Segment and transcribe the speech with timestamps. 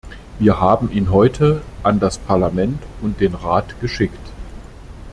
[0.39, 4.31] Wir haben ihn heute an das Parlament und den Rat geschickt.